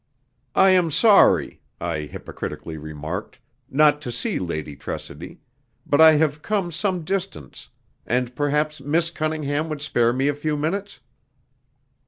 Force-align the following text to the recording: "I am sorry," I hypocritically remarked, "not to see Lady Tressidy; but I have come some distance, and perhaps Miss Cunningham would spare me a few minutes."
"I 0.55 0.71
am 0.71 0.89
sorry," 0.89 1.61
I 1.79 2.07
hypocritically 2.07 2.75
remarked, 2.75 3.37
"not 3.69 4.01
to 4.01 4.11
see 4.11 4.39
Lady 4.39 4.75
Tressidy; 4.75 5.37
but 5.85 6.01
I 6.01 6.13
have 6.13 6.41
come 6.41 6.71
some 6.71 7.03
distance, 7.03 7.69
and 8.07 8.35
perhaps 8.35 8.81
Miss 8.81 9.11
Cunningham 9.11 9.69
would 9.69 9.83
spare 9.83 10.11
me 10.11 10.27
a 10.27 10.33
few 10.33 10.57
minutes." 10.57 11.01